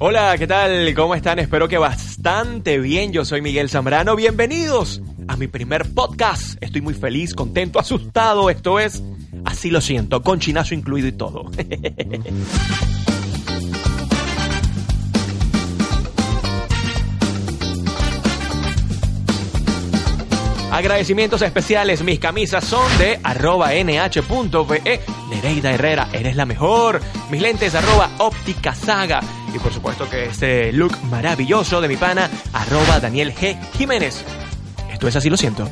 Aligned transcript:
Hola, 0.00 0.36
¿qué 0.38 0.46
tal? 0.46 0.94
¿Cómo 0.94 1.14
están? 1.14 1.40
Espero 1.40 1.66
que 1.68 1.76
bastante 1.76 2.78
bien. 2.78 3.12
Yo 3.12 3.24
soy 3.24 3.42
Miguel 3.42 3.68
Zambrano. 3.68 4.14
Bienvenidos 4.14 5.02
a 5.26 5.36
mi 5.36 5.48
primer 5.48 5.92
podcast. 5.92 6.56
Estoy 6.62 6.80
muy 6.82 6.94
feliz, 6.94 7.34
contento, 7.34 7.80
asustado. 7.80 8.48
Esto 8.48 8.78
es 8.78 9.02
Así 9.44 9.70
lo 9.70 9.80
siento, 9.80 10.22
con 10.22 10.38
chinazo 10.40 10.74
incluido 10.74 11.08
y 11.08 11.12
todo. 11.12 11.50
Agradecimientos 20.70 21.40
especiales, 21.42 22.04
mis 22.04 22.18
camisas 22.18 22.62
son 22.62 22.86
de 22.98 23.18
arroba 23.22 23.70
nh.ve. 23.72 25.00
Nereida 25.30 25.72
Herrera, 25.72 26.08
eres 26.12 26.36
la 26.36 26.44
mejor. 26.44 27.00
Mis 27.30 27.40
lentes 27.40 27.74
arroba 27.74 28.10
óptica 28.18 28.74
saga. 28.74 29.20
Y 29.54 29.58
por 29.58 29.72
supuesto 29.72 30.08
que 30.08 30.26
este 30.26 30.72
look 30.72 30.96
maravilloso 31.10 31.80
de 31.80 31.88
mi 31.88 31.96
pana 31.96 32.30
arroba 32.52 33.00
Daniel 33.00 33.34
G. 33.34 33.58
Jiménez. 33.76 34.24
Esto 34.92 35.08
es 35.08 35.16
así, 35.16 35.30
lo 35.30 35.36
siento. 35.36 35.68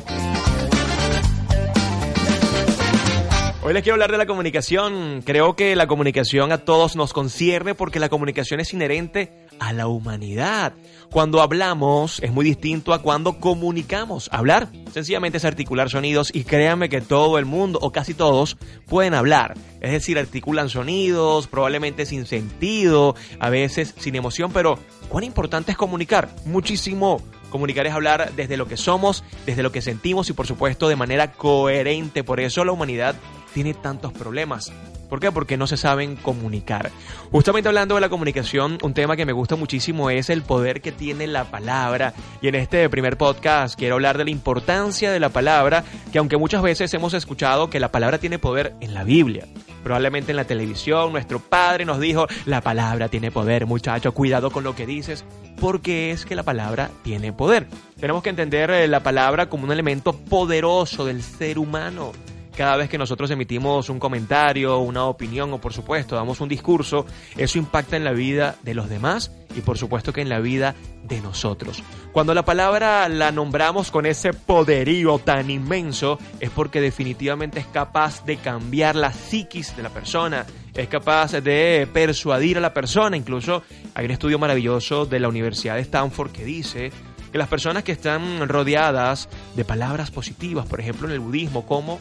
Hoy 3.67 3.73
les 3.73 3.83
quiero 3.83 3.95
hablar 3.95 4.13
de 4.13 4.17
la 4.17 4.25
comunicación. 4.25 5.21
Creo 5.25 5.57
que 5.57 5.75
la 5.75 5.87
comunicación 5.87 6.53
a 6.53 6.59
todos 6.59 6.95
nos 6.95 7.11
concierne 7.11 7.75
porque 7.75 7.99
la 7.99 8.07
comunicación 8.07 8.61
es 8.61 8.73
inherente 8.73 9.45
a 9.59 9.73
la 9.73 9.87
humanidad. 9.87 10.71
Cuando 11.11 11.41
hablamos 11.41 12.23
es 12.23 12.31
muy 12.31 12.45
distinto 12.45 12.93
a 12.93 13.01
cuando 13.01 13.41
comunicamos. 13.41 14.29
Hablar 14.31 14.69
sencillamente 14.93 15.39
es 15.39 15.43
articular 15.43 15.89
sonidos 15.89 16.33
y 16.33 16.45
créanme 16.45 16.87
que 16.87 17.01
todo 17.01 17.37
el 17.37 17.43
mundo 17.43 17.77
o 17.81 17.91
casi 17.91 18.13
todos 18.13 18.55
pueden 18.85 19.13
hablar. 19.13 19.55
Es 19.81 19.91
decir, 19.91 20.17
articulan 20.17 20.69
sonidos, 20.69 21.47
probablemente 21.47 22.05
sin 22.05 22.25
sentido, 22.25 23.15
a 23.37 23.49
veces 23.49 23.93
sin 23.97 24.15
emoción, 24.15 24.53
pero 24.53 24.79
¿cuán 25.09 25.25
importante 25.25 25.73
es 25.73 25.77
comunicar? 25.77 26.29
Muchísimo. 26.45 27.21
Comunicar 27.49 27.87
es 27.87 27.93
hablar 27.93 28.31
desde 28.35 28.57
lo 28.57 28.67
que 28.67 28.75
somos, 28.75 29.23
desde 29.45 29.63
lo 29.63 29.71
que 29.71 29.81
sentimos 29.81 30.29
y 30.29 30.33
por 30.33 30.47
supuesto 30.47 30.89
de 30.89 30.97
manera 30.97 31.31
coherente. 31.31 32.23
Por 32.23 32.41
eso 32.41 32.65
la 32.65 32.73
humanidad 32.73 33.15
tiene 33.53 33.73
tantos 33.73 34.13
problemas. 34.13 34.71
¿Por 35.09 35.19
qué? 35.19 35.31
Porque 35.31 35.57
no 35.57 35.67
se 35.67 35.77
saben 35.77 36.15
comunicar. 36.17 36.91
Justamente 37.31 37.69
hablando 37.69 37.95
de 37.95 38.01
la 38.01 38.09
comunicación, 38.09 38.77
un 38.81 38.93
tema 38.93 39.15
que 39.15 39.25
me 39.25 39.31
gusta 39.31 39.55
muchísimo 39.55 40.09
es 40.09 40.29
el 40.29 40.41
poder 40.41 40.81
que 40.81 40.91
tiene 40.91 41.27
la 41.27 41.45
palabra. 41.45 42.13
Y 42.41 42.49
en 42.49 42.55
este 42.55 42.89
primer 42.89 43.17
podcast 43.17 43.77
quiero 43.77 43.95
hablar 43.95 44.17
de 44.17 44.25
la 44.25 44.31
importancia 44.31 45.11
de 45.11 45.19
la 45.19 45.29
palabra, 45.29 45.83
que 46.11 46.19
aunque 46.19 46.37
muchas 46.37 46.61
veces 46.61 46.93
hemos 46.93 47.13
escuchado 47.13 47.69
que 47.69 47.79
la 47.79 47.91
palabra 47.91 48.17
tiene 48.17 48.39
poder 48.39 48.73
en 48.81 48.93
la 48.93 49.03
Biblia. 49.03 49.47
Probablemente 49.83 50.31
en 50.33 50.35
la 50.35 50.45
televisión 50.45 51.13
nuestro 51.13 51.39
padre 51.39 51.85
nos 51.85 52.01
dijo, 52.01 52.27
la 52.45 52.59
palabra 52.59 53.07
tiene 53.07 53.31
poder, 53.31 53.65
muchacho, 53.65 54.13
cuidado 54.13 54.51
con 54.51 54.65
lo 54.65 54.75
que 54.75 54.85
dices, 54.85 55.23
porque 55.61 56.11
es 56.11 56.25
que 56.25 56.35
la 56.35 56.43
palabra 56.43 56.91
tiene 57.03 57.31
poder. 57.31 57.67
Tenemos 57.97 58.21
que 58.21 58.29
entender 58.29 58.69
eh, 58.71 58.87
la 58.89 59.01
palabra 59.01 59.47
como 59.47 59.63
un 59.63 59.71
elemento 59.71 60.11
poderoso 60.11 61.05
del 61.05 61.23
ser 61.23 61.57
humano 61.57 62.11
cada 62.57 62.75
vez 62.75 62.89
que 62.89 62.97
nosotros 62.97 63.29
emitimos 63.29 63.87
un 63.89 63.99
comentario, 63.99 64.79
una 64.79 65.05
opinión 65.05 65.53
o 65.53 65.61
por 65.61 65.73
supuesto 65.73 66.15
damos 66.15 66.41
un 66.41 66.49
discurso, 66.49 67.05
eso 67.37 67.59
impacta 67.59 67.95
en 67.95 68.03
la 68.03 68.13
vida 68.13 68.55
de 68.63 68.73
los 68.73 68.89
demás 68.89 69.31
y 69.55 69.61
por 69.61 69.77
supuesto 69.77 70.11
que 70.11 70.21
en 70.21 70.29
la 70.29 70.39
vida 70.39 70.73
de 71.03 71.21
nosotros. 71.21 71.83
Cuando 72.11 72.33
la 72.33 72.43
palabra 72.43 73.07
la 73.09 73.31
nombramos 73.31 73.91
con 73.91 74.07
ese 74.07 74.33
poderío 74.33 75.19
tan 75.19 75.51
inmenso 75.51 76.17
es 76.39 76.49
porque 76.49 76.81
definitivamente 76.81 77.59
es 77.59 77.67
capaz 77.67 78.25
de 78.25 78.37
cambiar 78.37 78.95
la 78.95 79.13
psiquis 79.13 79.77
de 79.77 79.83
la 79.83 79.89
persona, 79.89 80.43
es 80.73 80.87
capaz 80.87 81.33
de 81.33 81.87
persuadir 81.93 82.57
a 82.57 82.61
la 82.61 82.73
persona. 82.73 83.15
Incluso 83.15 83.61
hay 83.93 84.05
un 84.05 84.11
estudio 84.11 84.39
maravilloso 84.39 85.05
de 85.05 85.19
la 85.19 85.27
Universidad 85.27 85.75
de 85.75 85.81
Stanford 85.81 86.31
que 86.31 86.43
dice 86.43 86.91
que 87.31 87.37
las 87.37 87.49
personas 87.49 87.83
que 87.83 87.91
están 87.91 88.47
rodeadas 88.47 89.29
de 89.55 89.63
palabras 89.63 90.09
positivas, 90.11 90.65
por 90.65 90.79
ejemplo 90.79 91.07
en 91.07 91.13
el 91.13 91.19
budismo, 91.19 91.65
como 91.65 91.99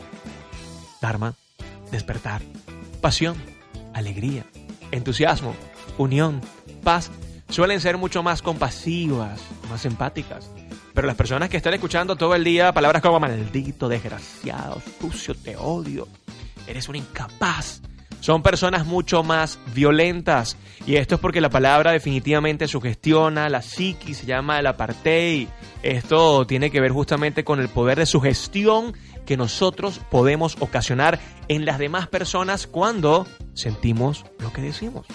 Dharma, 1.00 1.34
despertar, 1.90 2.42
pasión, 3.00 3.36
alegría, 3.94 4.44
entusiasmo, 4.90 5.54
unión, 5.98 6.40
paz, 6.82 7.10
suelen 7.48 7.80
ser 7.80 7.98
mucho 7.98 8.22
más 8.22 8.42
compasivas, 8.42 9.40
más 9.70 9.84
empáticas. 9.84 10.50
Pero 10.94 11.06
las 11.06 11.16
personas 11.16 11.48
que 11.50 11.58
están 11.58 11.74
escuchando 11.74 12.16
todo 12.16 12.34
el 12.34 12.44
día 12.44 12.72
palabras 12.72 13.02
como 13.02 13.20
maldito, 13.20 13.88
desgraciado, 13.88 14.80
sucio, 15.00 15.34
te 15.34 15.56
odio, 15.56 16.08
eres 16.66 16.88
un 16.88 16.96
incapaz, 16.96 17.82
son 18.20 18.42
personas 18.42 18.86
mucho 18.86 19.22
más 19.22 19.58
violentas. 19.74 20.56
Y 20.86 20.96
esto 20.96 21.16
es 21.16 21.20
porque 21.20 21.40
la 21.40 21.50
palabra 21.50 21.92
definitivamente 21.92 22.66
sugestiona, 22.66 23.48
la 23.48 23.62
psiquis 23.62 24.18
se 24.18 24.26
llama 24.26 24.58
el 24.58 24.66
apartheid. 24.66 25.48
Esto 25.82 26.46
tiene 26.46 26.70
que 26.70 26.80
ver 26.80 26.90
justamente 26.90 27.44
con 27.44 27.60
el 27.60 27.68
poder 27.68 27.98
de 27.98 28.06
sugestión 28.06 28.94
que 29.26 29.36
nosotros 29.36 30.00
podemos 30.10 30.56
ocasionar 30.60 31.20
en 31.48 31.66
las 31.66 31.78
demás 31.78 32.08
personas 32.08 32.66
cuando 32.66 33.26
sentimos 33.54 34.24
lo 34.38 34.52
que 34.52 34.62
decimos. 34.62 35.06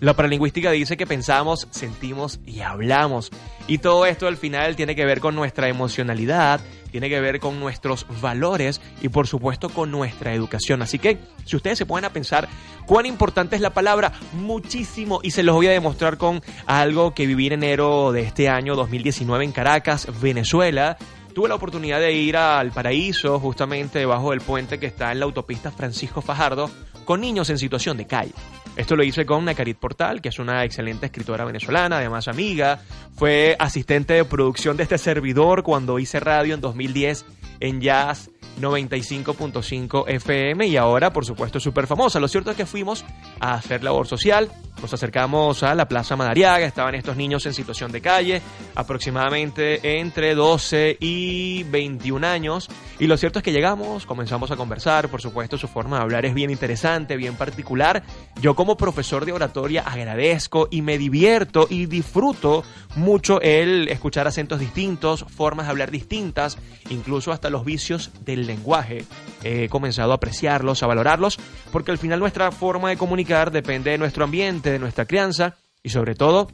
La 0.00 0.14
paralingüística 0.14 0.70
dice 0.72 0.98
que 0.98 1.06
pensamos, 1.06 1.68
sentimos 1.70 2.38
y 2.44 2.60
hablamos. 2.60 3.30
Y 3.66 3.78
todo 3.78 4.04
esto 4.04 4.26
al 4.26 4.36
final 4.36 4.76
tiene 4.76 4.94
que 4.94 5.06
ver 5.06 5.20
con 5.20 5.34
nuestra 5.34 5.68
emocionalidad, 5.68 6.60
tiene 6.90 7.08
que 7.08 7.18
ver 7.18 7.40
con 7.40 7.58
nuestros 7.58 8.06
valores 8.20 8.82
y 9.00 9.08
por 9.08 9.26
supuesto 9.26 9.70
con 9.70 9.90
nuestra 9.90 10.34
educación. 10.34 10.82
Así 10.82 10.98
que 10.98 11.18
si 11.46 11.56
ustedes 11.56 11.78
se 11.78 11.86
ponen 11.86 12.04
a 12.04 12.12
pensar 12.12 12.46
cuán 12.84 13.06
importante 13.06 13.56
es 13.56 13.62
la 13.62 13.72
palabra, 13.72 14.12
muchísimo, 14.34 15.20
y 15.22 15.30
se 15.30 15.42
los 15.42 15.54
voy 15.54 15.68
a 15.68 15.72
demostrar 15.72 16.18
con 16.18 16.42
algo 16.66 17.14
que 17.14 17.26
viví 17.26 17.46
en 17.46 17.54
enero 17.54 18.12
de 18.12 18.20
este 18.20 18.50
año 18.50 18.76
2019 18.76 19.44
en 19.44 19.52
Caracas, 19.52 20.08
Venezuela. 20.20 20.98
Tuve 21.36 21.50
la 21.50 21.56
oportunidad 21.56 22.00
de 22.00 22.12
ir 22.12 22.34
al 22.38 22.72
paraíso, 22.72 23.38
justamente 23.38 23.98
debajo 23.98 24.30
del 24.30 24.40
puente 24.40 24.80
que 24.80 24.86
está 24.86 25.12
en 25.12 25.20
la 25.20 25.26
autopista 25.26 25.70
Francisco 25.70 26.22
Fajardo, 26.22 26.70
con 27.04 27.20
niños 27.20 27.50
en 27.50 27.58
situación 27.58 27.98
de 27.98 28.06
calle. 28.06 28.32
Esto 28.74 28.96
lo 28.96 29.04
hice 29.04 29.26
con 29.26 29.44
Nakarit 29.44 29.76
Portal, 29.76 30.22
que 30.22 30.30
es 30.30 30.38
una 30.38 30.64
excelente 30.64 31.04
escritora 31.04 31.44
venezolana, 31.44 31.98
además 31.98 32.28
amiga. 32.28 32.80
Fue 33.16 33.54
asistente 33.58 34.14
de 34.14 34.24
producción 34.24 34.78
de 34.78 34.84
este 34.84 34.96
servidor 34.96 35.62
cuando 35.62 35.98
hice 35.98 36.20
radio 36.20 36.54
en 36.54 36.62
2010 36.62 37.26
en 37.60 37.82
Jazz 37.82 38.30
95.5 38.60 40.04
FM 40.08 40.66
y 40.66 40.76
ahora, 40.76 41.12
por 41.12 41.24
supuesto, 41.24 41.60
súper 41.60 41.86
famosa. 41.86 42.20
Lo 42.20 42.28
cierto 42.28 42.50
es 42.50 42.56
que 42.56 42.66
fuimos 42.66 43.04
a 43.40 43.54
hacer 43.54 43.84
labor 43.84 44.06
social, 44.06 44.50
nos 44.80 44.92
acercamos 44.92 45.62
a 45.62 45.74
la 45.74 45.88
Plaza 45.88 46.16
Madariaga, 46.16 46.66
estaban 46.66 46.94
estos 46.94 47.16
niños 47.16 47.46
en 47.46 47.54
situación 47.54 47.92
de 47.92 48.00
calle, 48.00 48.42
aproximadamente 48.74 49.98
entre 50.00 50.34
12 50.34 50.98
y 51.00 51.62
21 51.64 52.26
años, 52.26 52.68
y 52.98 53.06
lo 53.06 53.16
cierto 53.16 53.38
es 53.38 53.42
que 53.42 53.52
llegamos, 53.52 54.06
comenzamos 54.06 54.50
a 54.50 54.56
conversar, 54.56 55.08
por 55.08 55.20
supuesto, 55.20 55.58
su 55.58 55.68
forma 55.68 55.96
de 55.96 56.02
hablar 56.02 56.24
es 56.24 56.34
bien 56.34 56.50
interesante, 56.50 57.16
bien 57.16 57.34
particular. 57.34 58.02
Yo 58.40 58.54
como 58.54 58.76
profesor 58.76 59.26
de 59.26 59.32
oratoria 59.32 59.82
agradezco 59.82 60.68
y 60.70 60.82
me 60.82 60.96
divierto 60.96 61.66
y 61.68 61.86
disfruto 61.86 62.64
mucho 62.96 63.40
el 63.42 63.88
escuchar 63.88 64.26
acentos 64.26 64.60
distintos, 64.60 65.24
formas 65.28 65.66
de 65.66 65.70
hablar 65.70 65.90
distintas, 65.90 66.56
incluso 66.88 67.32
hasta 67.32 67.50
los 67.50 67.64
vicios 67.64 68.10
del 68.24 68.45
lenguaje. 68.46 69.04
He 69.42 69.68
comenzado 69.68 70.12
a 70.12 70.16
apreciarlos, 70.16 70.82
a 70.82 70.86
valorarlos, 70.86 71.38
porque 71.72 71.90
al 71.90 71.98
final 71.98 72.20
nuestra 72.20 72.50
forma 72.52 72.90
de 72.90 72.96
comunicar 72.96 73.50
depende 73.50 73.90
de 73.90 73.98
nuestro 73.98 74.24
ambiente, 74.24 74.70
de 74.70 74.78
nuestra 74.78 75.06
crianza 75.06 75.56
y 75.82 75.90
sobre 75.90 76.14
todo 76.14 76.48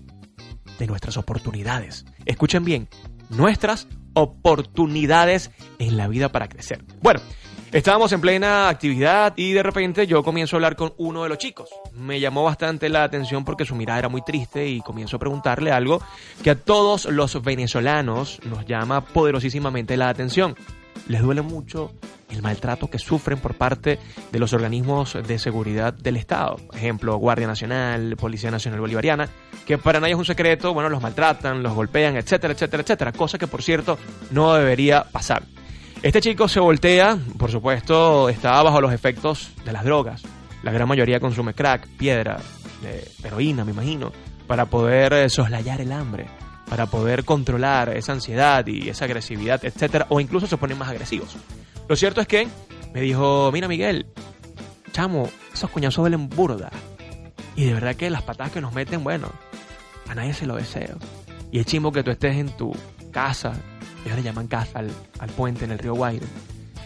de 0.79 0.87
nuestras 0.87 1.17
oportunidades. 1.17 2.05
Escuchen 2.27 2.65
bien, 2.65 2.89
nuestras 3.29 3.89
oportunidades 4.15 5.51
en 5.79 5.97
la 5.97 6.09
vida 6.09 6.31
para 6.31 6.49
crecer. 6.49 6.85
Bueno, 7.01 7.21
Estábamos 7.73 8.13
en 8.13 8.21
plena 8.21 8.69
actividad 8.69 9.33
y 9.35 9.53
de 9.53 9.63
repente 9.63 10.07
yo 10.07 10.23
comienzo 10.23 10.55
a 10.55 10.59
hablar 10.59 10.77
con 10.77 10.93
uno 10.99 11.23
de 11.23 11.31
los 11.31 11.39
chicos. 11.39 11.71
Me 11.95 12.21
llamó 12.21 12.45
bastante 12.45 12.91
la 12.91 13.03
atención 13.03 13.47
porque 13.47 13.65
su 13.65 13.75
mirada 13.75 13.99
era 13.99 14.09
muy 14.11 14.21
triste 14.21 14.69
y 14.69 14.83
comienzo 14.83 15.17
a 15.17 15.19
preguntarle 15.19 15.73
algo 15.73 16.03
que 16.45 16.51
a 16.51 16.55
todos 16.55 17.07
los 17.07 17.43
venezolanos 17.43 18.41
nos 18.45 18.67
llama 18.67 19.01
poderosísimamente 19.01 19.97
la 19.97 20.11
atención. 20.11 20.55
Les 21.09 21.21
duele 21.21 21.43
mucho 21.43 21.93
el 22.31 22.43
maltrato 22.43 22.89
que 22.89 22.99
sufren 22.99 23.39
por 23.39 23.55
parte 23.55 23.99
de 24.31 24.39
los 24.39 24.53
organismos 24.53 25.19
de 25.27 25.39
seguridad 25.39 25.93
del 25.93 26.17
Estado. 26.17 26.57
Ejemplo, 26.73 27.17
Guardia 27.17 27.47
Nacional, 27.47 28.17
Policía 28.17 28.51
Nacional 28.51 28.81
Bolivariana, 28.81 29.29
que 29.67 29.79
para 29.79 30.01
nadie 30.01 30.15
es 30.15 30.19
un 30.19 30.25
secreto, 30.25 30.73
bueno, 30.73 30.89
los 30.89 31.03
maltratan, 31.03 31.63
los 31.63 31.75
golpean, 31.75 32.17
etcétera, 32.17 32.55
etcétera, 32.55 32.83
etcétera. 32.83 33.13
Cosa 33.13 33.39
que, 33.39 33.47
por 33.47 33.63
cierto, 33.63 33.99
no 34.31 34.55
debería 34.55 35.05
pasar. 35.05 35.43
Este 36.03 36.21
chico 36.21 36.49
se 36.49 36.59
voltea, 36.59 37.19
por 37.39 37.51
supuesto, 37.51 38.29
está 38.29 38.61
bajo 38.63 38.81
los 38.81 38.93
efectos 38.93 39.51
de 39.65 39.73
las 39.73 39.85
drogas. 39.85 40.23
La 40.63 40.73
gran 40.73 40.89
mayoría 40.89 41.21
consume 41.21 41.55
crack, 41.55 41.87
piedra, 41.97 42.39
heroína, 43.23 43.65
me 43.65 43.73
imagino, 43.73 44.13
para 44.47 44.67
poder 44.67 45.13
eh, 45.13 45.29
soslayar 45.29 45.81
el 45.81 45.93
hambre, 45.93 46.27
para 46.73 46.87
poder 46.87 47.27
controlar 47.27 47.91
esa 47.91 48.13
ansiedad 48.13 48.67
y 48.67 48.89
esa 48.89 49.05
agresividad, 49.05 49.63
etcétera, 49.63 50.07
o 50.09 50.21
incluso 50.21 50.47
se 50.47 50.57
ponen 50.57 50.79
más 50.79 50.89
agresivos. 50.89 51.37
Lo 51.87 51.95
cierto 51.97 52.23
es 52.23 52.27
que 52.27 52.49
me 52.95 53.03
dijo, 53.03 53.51
mira 53.53 53.69
Miguel, 53.69 54.07
chamo, 54.91 55.29
esos 55.53 55.69
coñazos 55.69 56.03
duelen 56.03 56.31
burda. 56.31 56.71
Y 57.57 57.67
de 57.67 57.75
verdad 57.75 57.95
que 57.95 58.09
las 58.09 58.23
patadas 58.23 58.53
que 58.53 58.63
nos 58.63 58.73
meten, 58.73 59.05
bueno, 59.05 59.29
A 60.09 60.15
nadie 60.15 60.33
se 60.33 60.47
lo 60.47 60.57
deseo. 60.57 60.97
Y 61.51 61.59
es 61.59 61.67
chimbo 61.67 61.93
que 61.93 62.03
tú 62.03 62.11
estés 62.11 62.37
en 62.37 62.49
tu 62.57 62.75
casa, 63.11 63.53
ellos 64.07 64.17
le 64.17 64.23
llaman 64.23 64.47
casa 64.47 64.79
al, 64.79 64.91
al 65.19 65.29
puente 65.29 65.67
en 65.67 65.73
el 65.73 65.79
río 65.79 65.93
Guaire, 65.93 66.25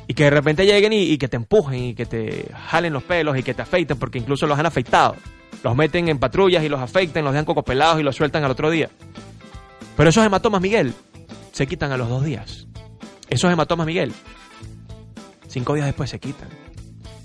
y 0.08 0.14
que 0.14 0.24
de 0.24 0.30
repente 0.30 0.66
lleguen 0.66 0.94
y, 0.94 1.16
que 1.16 1.28
te 1.28 1.36
empujen 1.36 1.80
y 1.80 1.94
que 1.94 2.06
te 2.06 2.50
jalen 2.70 2.92
los 2.92 3.04
pelos 3.04 3.38
y 3.38 3.44
que 3.44 3.54
te 3.54 3.62
afeiten, 3.62 3.96
porque 4.00 4.18
incluso 4.18 4.48
los 4.48 4.58
han 4.58 4.66
afeitado. 4.66 5.14
Los 5.62 5.76
meten 5.76 6.08
en 6.08 6.18
patrullas 6.18 6.64
y 6.64 6.68
los 6.68 6.80
afeiten, 6.80 7.24
los 7.24 7.32
dejan 7.32 7.44
cocos 7.44 7.62
pelados 7.62 8.00
y 8.00 8.02
los 8.02 8.16
sueltan 8.16 8.42
al 8.42 8.50
otro 8.50 8.68
día. 8.68 8.90
Pero 9.96 10.10
esos 10.10 10.24
hematomas, 10.24 10.60
Miguel, 10.60 10.94
se 11.52 11.66
quitan 11.66 11.92
a 11.92 11.96
los 11.96 12.08
dos 12.08 12.24
días. 12.24 12.66
Esos 13.28 13.50
hematomas, 13.50 13.86
Miguel, 13.86 14.12
cinco 15.48 15.74
días 15.74 15.86
después 15.86 16.10
se 16.10 16.20
quitan. 16.20 16.48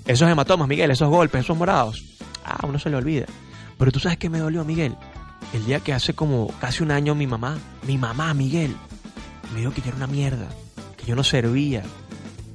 Esos 0.06 0.30
hematomas, 0.30 0.68
Miguel, 0.68 0.90
esos 0.92 1.10
golpes, 1.10 1.42
esos 1.42 1.58
morados, 1.58 2.04
ah, 2.46 2.66
uno 2.68 2.80
se 2.80 2.90
le 2.90 2.96
olvida. 2.96 3.26
Pero 3.78 3.92
tú 3.92 4.00
sabes 4.00 4.18
que 4.18 4.30
me 4.30 4.40
dolió, 4.40 4.64
Miguel. 4.64 4.96
El 5.54 5.66
día 5.66 5.82
que 5.82 5.94
hace 5.94 6.14
como 6.14 6.48
casi 6.60 6.82
un 6.82 6.92
año 6.92 7.14
mi 7.14 7.28
mamá, 7.28 7.58
mi 7.86 7.98
mamá, 7.98 8.34
Miguel, 8.34 8.76
me 9.54 9.60
dijo 9.60 9.74
que 9.74 9.82
yo 9.82 9.88
era 9.88 9.98
una 9.98 10.08
mierda, 10.08 10.48
que 10.98 11.06
yo 11.06 11.16
no 11.16 11.24
servía, 11.24 11.84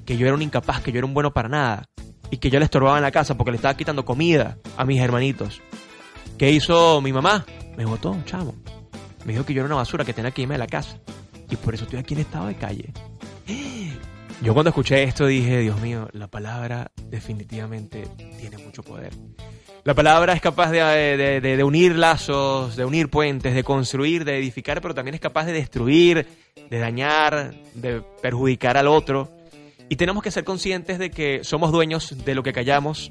que 0.07 0.17
yo 0.17 0.27
era 0.27 0.35
un 0.35 0.43
incapaz, 0.43 0.81
que 0.83 0.93
yo 0.93 0.99
era 0.99 1.07
un 1.07 1.13
bueno 1.13 1.33
para 1.33 1.49
nada 1.49 1.89
y 2.31 2.39
que 2.39 2.51
yo 2.51 2.59
le 2.59 2.65
estorbaba 2.65 2.97
en 2.97 3.03
la 3.03 3.11
casa 3.11 3.37
porque 3.37 3.51
le 3.51 3.57
estaba 3.57 3.77
quitando 3.77 4.05
comida 4.05 4.57
a 4.77 4.85
mis 4.85 5.01
hermanitos. 5.01 5.61
¿Qué 6.39 6.51
hizo 6.51 7.01
mi 7.01 7.13
mamá? 7.13 7.45
Me 7.77 7.85
votó, 7.85 8.17
chamo. 8.25 8.55
Me 9.27 9.33
dijo 9.33 9.45
que 9.45 9.53
yo 9.53 9.63
era 9.63 9.67
una 9.67 9.75
basura, 9.75 10.05
que 10.05 10.13
tenía 10.13 10.31
que 10.31 10.43
irme 10.43 10.55
de 10.55 10.59
la 10.59 10.69
casa. 10.69 11.01
Y 11.51 11.57
por 11.57 11.75
eso 11.75 11.83
estoy 11.83 11.99
aquí 11.99 12.15
en 12.15 12.21
estado 12.21 12.47
de 12.47 12.55
calle. 12.55 12.93
Yo 14.43 14.53
cuando 14.53 14.69
escuché 14.69 15.03
esto 15.03 15.27
dije, 15.27 15.61
Dios 15.61 15.81
mío, 15.81 16.09
la 16.13 16.29
palabra 16.29 16.93
definitivamente 17.09 18.07
tiene 18.39 18.59
mucho 18.59 18.83
poder. 18.83 19.13
La 19.83 19.95
palabra 19.95 20.33
es 20.35 20.41
capaz 20.41 20.71
de, 20.71 20.81
de, 20.81 21.41
de, 21.41 21.57
de, 21.57 21.65
unir 21.65 21.97
lazos, 21.97 22.77
de 22.77 22.85
unir 22.85 23.09
puentes, 23.09 23.55
de 23.55 23.65
construir, 23.65 24.25
de 24.25 24.37
edificar, 24.37 24.81
pero 24.81 24.95
también 24.95 25.15
es 25.15 25.21
capaz 25.21 25.47
de 25.47 25.55
destruir, 25.55 26.27
de 26.69 26.79
dañar, 26.79 27.55
de 27.75 28.03
perjudicar 28.21 28.77
al 28.77 28.87
otro. 28.87 29.33
Y 29.89 29.97
tenemos 29.97 30.23
que 30.23 30.31
ser 30.31 30.45
conscientes 30.45 30.99
de 30.99 31.11
que 31.11 31.43
somos 31.43 31.73
dueños 31.73 32.25
de 32.25 32.35
lo 32.35 32.43
que 32.43 32.53
callamos, 32.53 33.11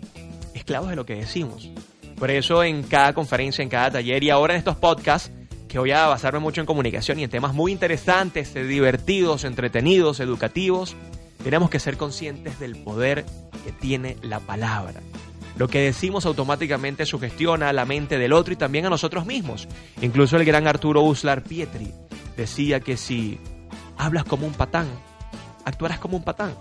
esclavos 0.54 0.90
de 0.90 0.96
lo 0.96 1.06
que 1.06 1.16
decimos. 1.16 1.70
Por 2.18 2.32
eso 2.32 2.64
en 2.64 2.84
cada 2.84 3.14
conferencia, 3.14 3.64
en 3.64 3.70
cada 3.70 3.92
taller 3.92 4.24
y 4.24 4.30
ahora 4.30 4.54
en 4.54 4.60
estos 4.60 4.78
podcasts, 4.78 5.32
que 5.76 5.80
voy 5.80 5.92
a 5.92 6.08
basarme 6.08 6.40
mucho 6.40 6.62
en 6.62 6.68
comunicación 6.68 7.20
y 7.20 7.26
en 7.26 7.30
temas 7.30 7.54
muy 7.54 7.74
interesantes, 7.74 8.54
divertidos, 8.54 9.44
entretenidos, 9.44 10.22
educativos, 10.22 10.96
tenemos 11.44 11.70
que 11.70 11.82
ser 11.82 11.98
conscientes 11.98 12.62
del 12.62 12.78
poder 12.78 13.26
que 13.66 13.74
tiene 13.74 14.16
la 14.22 14.40
palabra. 14.40 15.02
Lo 15.58 15.68
que 15.68 15.82
decimos 15.82 16.26
automáticamente 16.26 17.06
sugestiona 17.06 17.68
a 17.68 17.74
la 17.74 17.84
mente 17.84 18.18
del 18.18 18.32
otro 18.32 18.54
y 18.54 18.56
también 18.56 18.86
a 18.86 18.90
nosotros 18.90 19.26
mismos. 19.26 19.68
Incluso 20.02 20.38
el 20.38 20.46
gran 20.46 20.66
Arturo 20.66 21.02
Uslar 21.02 21.44
Pietri 21.44 21.92
decía 22.38 22.80
que 22.80 22.96
si 22.96 23.38
hablas 23.98 24.24
como 24.24 24.48
un 24.48 24.54
patán, 24.54 24.88
actuarás 25.66 26.00
como 26.00 26.16
un 26.16 26.24
patán. 26.24 26.56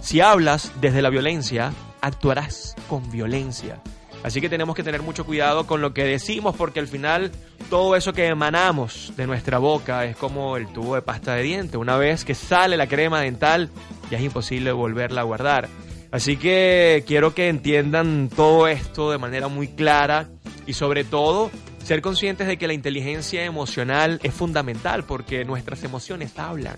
Si 0.00 0.20
hablas 0.20 0.70
desde 0.80 1.02
la 1.02 1.10
violencia, 1.10 1.72
actuarás 2.00 2.76
con 2.88 3.10
violencia. 3.10 3.82
Así 4.22 4.40
que 4.40 4.48
tenemos 4.48 4.74
que 4.74 4.82
tener 4.82 5.02
mucho 5.02 5.24
cuidado 5.24 5.66
con 5.66 5.80
lo 5.80 5.94
que 5.94 6.04
decimos 6.04 6.56
porque 6.56 6.80
al 6.80 6.88
final 6.88 7.30
todo 7.70 7.94
eso 7.94 8.12
que 8.12 8.26
emanamos 8.26 9.12
de 9.16 9.26
nuestra 9.26 9.58
boca 9.58 10.04
es 10.04 10.16
como 10.16 10.56
el 10.56 10.66
tubo 10.68 10.96
de 10.96 11.02
pasta 11.02 11.34
de 11.34 11.42
diente. 11.42 11.76
Una 11.76 11.96
vez 11.96 12.24
que 12.24 12.34
sale 12.34 12.76
la 12.76 12.88
crema 12.88 13.20
dental, 13.20 13.70
ya 14.10 14.18
es 14.18 14.24
imposible 14.24 14.72
volverla 14.72 15.20
a 15.20 15.24
guardar. 15.24 15.68
Así 16.10 16.36
que 16.36 17.04
quiero 17.06 17.34
que 17.34 17.48
entiendan 17.48 18.28
todo 18.34 18.66
esto 18.66 19.10
de 19.10 19.18
manera 19.18 19.48
muy 19.48 19.68
clara 19.68 20.28
y 20.66 20.72
sobre 20.72 21.04
todo 21.04 21.50
ser 21.84 22.02
conscientes 22.02 22.46
de 22.46 22.56
que 22.56 22.66
la 22.66 22.74
inteligencia 22.74 23.44
emocional 23.44 24.18
es 24.22 24.34
fundamental 24.34 25.04
porque 25.04 25.44
nuestras 25.44 25.84
emociones 25.84 26.38
hablan. 26.38 26.76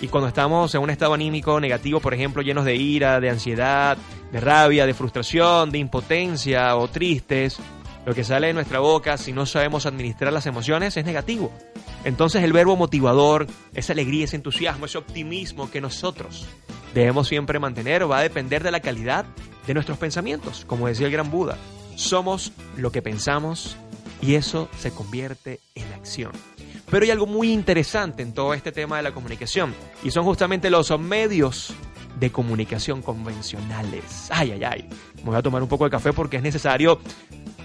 Y 0.00 0.08
cuando 0.08 0.28
estamos 0.28 0.74
en 0.74 0.82
un 0.82 0.90
estado 0.90 1.14
anímico 1.14 1.58
negativo, 1.60 2.00
por 2.00 2.14
ejemplo, 2.14 2.42
llenos 2.42 2.64
de 2.64 2.76
ira, 2.76 3.20
de 3.20 3.30
ansiedad, 3.30 3.96
de 4.32 4.40
rabia, 4.40 4.86
de 4.86 4.94
frustración, 4.94 5.70
de 5.70 5.78
impotencia 5.78 6.76
o 6.76 6.88
tristes, 6.88 7.58
lo 8.04 8.14
que 8.14 8.24
sale 8.24 8.48
de 8.48 8.52
nuestra 8.52 8.80
boca 8.80 9.16
si 9.16 9.32
no 9.32 9.46
sabemos 9.46 9.86
administrar 9.86 10.32
las 10.32 10.46
emociones 10.46 10.96
es 10.96 11.04
negativo. 11.04 11.52
Entonces 12.04 12.42
el 12.42 12.52
verbo 12.52 12.76
motivador, 12.76 13.46
esa 13.72 13.92
alegría, 13.92 14.24
ese 14.24 14.36
entusiasmo, 14.36 14.86
ese 14.86 14.98
optimismo 14.98 15.70
que 15.70 15.80
nosotros 15.80 16.46
debemos 16.92 17.28
siempre 17.28 17.58
mantener 17.58 18.10
va 18.10 18.18
a 18.18 18.22
depender 18.22 18.62
de 18.62 18.70
la 18.70 18.80
calidad 18.80 19.24
de 19.66 19.74
nuestros 19.74 19.96
pensamientos. 19.96 20.64
Como 20.66 20.86
decía 20.86 21.06
el 21.06 21.12
gran 21.12 21.30
Buda, 21.30 21.56
somos 21.96 22.52
lo 22.76 22.92
que 22.92 23.00
pensamos 23.00 23.76
y 24.20 24.34
eso 24.34 24.68
se 24.78 24.90
convierte 24.90 25.60
en 25.74 25.90
acción. 25.94 26.32
Pero 26.94 27.06
hay 27.06 27.10
algo 27.10 27.26
muy 27.26 27.50
interesante 27.50 28.22
en 28.22 28.32
todo 28.32 28.54
este 28.54 28.70
tema 28.70 28.98
de 28.98 29.02
la 29.02 29.10
comunicación 29.10 29.74
y 30.04 30.12
son 30.12 30.22
justamente 30.22 30.70
los 30.70 30.96
medios 30.96 31.74
de 32.20 32.30
comunicación 32.30 33.02
convencionales. 33.02 34.28
Ay, 34.30 34.52
ay, 34.52 34.62
ay. 34.62 34.88
Me 35.16 35.24
voy 35.24 35.36
a 35.36 35.42
tomar 35.42 35.60
un 35.60 35.68
poco 35.68 35.82
de 35.82 35.90
café 35.90 36.12
porque 36.12 36.36
es 36.36 36.42
necesario 36.44 37.00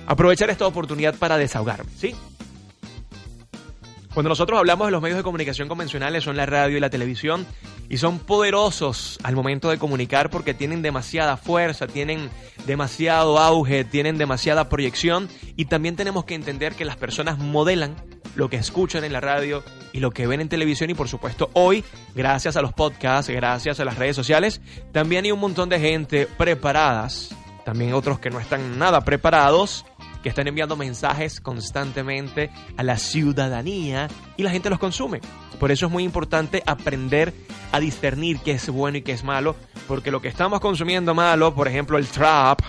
aprovechar 0.08 0.50
esta 0.50 0.66
oportunidad 0.66 1.14
para 1.14 1.38
desahogarme, 1.38 1.92
¿sí? 1.96 2.16
Cuando 4.16 4.30
nosotros 4.30 4.58
hablamos 4.58 4.88
de 4.88 4.92
los 4.94 5.02
medios 5.04 5.18
de 5.18 5.24
comunicación 5.24 5.68
convencionales 5.68 6.24
son 6.24 6.36
la 6.36 6.48
radio 6.48 6.78
y 6.78 6.80
la 6.80 6.90
televisión 6.90 7.46
y 7.88 7.98
son 7.98 8.18
poderosos 8.18 9.20
al 9.22 9.36
momento 9.36 9.70
de 9.70 9.78
comunicar 9.78 10.32
porque 10.32 10.56
tienen 10.56 10.82
demasiada 10.82 11.38
fuerza, 11.38 11.86
tienen 11.86 12.32
demasiado 12.66 13.38
auge, 13.38 13.84
tienen 13.84 14.18
demasiada 14.18 14.70
proyección 14.70 15.30
y 15.56 15.66
también 15.66 15.96
tenemos 15.96 16.26
que 16.26 16.34
entender 16.34 16.74
que 16.74 16.84
las 16.84 16.98
personas 16.98 17.38
modelan 17.38 17.96
lo 18.36 18.50
que 18.50 18.58
escuchan 18.58 19.04
en 19.04 19.14
la 19.14 19.22
radio 19.22 19.64
y 19.94 20.00
lo 20.00 20.12
que 20.12 20.28
ven 20.28 20.42
en 20.42 20.50
televisión 20.50 20.90
y 20.90 20.94
por 20.94 21.08
supuesto 21.08 21.50
hoy, 21.54 21.84
gracias 22.16 22.56
a 22.56 22.62
los 22.62 22.74
podcasts, 22.74 23.32
gracias 23.32 23.80
a 23.80 23.86
las 23.86 23.98
redes 23.98 24.16
sociales, 24.16 24.62
también 24.92 25.26
hay 25.26 25.32
un 25.32 25.40
montón 25.40 25.70
de 25.70 25.80
gente 25.80 26.28
preparadas, 26.38 27.36
también 27.66 27.94
otros 27.94 28.20
que 28.20 28.30
no 28.30 28.40
están 28.40 28.78
nada 28.78 29.02
preparados 29.02 29.86
que 30.22 30.30
están 30.30 30.48
enviando 30.48 30.76
mensajes 30.76 31.40
constantemente 31.40 32.50
a 32.78 32.84
la 32.84 32.98
ciudadanía 32.98 34.08
y 34.38 34.44
la 34.44 34.52
gente 34.52 34.70
los 34.70 34.80
consume. 34.80 35.22
Por 35.60 35.72
eso 35.72 35.86
es 35.86 35.92
muy 35.92 36.04
importante 36.04 36.64
aprender 36.66 37.34
a 37.72 37.80
discernir 37.80 38.40
qué 38.40 38.52
es 38.52 38.70
bueno 38.70 38.98
y 38.98 39.02
qué 39.02 39.12
es 39.12 39.24
malo, 39.24 39.56
porque 39.88 40.12
lo 40.12 40.22
que 40.22 40.28
estamos 40.28 40.60
consumiendo 40.60 41.14
malo, 41.14 41.54
por 41.54 41.68
ejemplo 41.68 41.98
el 41.98 42.08
trap, 42.08 42.62